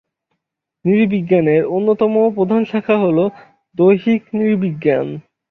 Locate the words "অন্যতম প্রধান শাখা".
1.67-2.95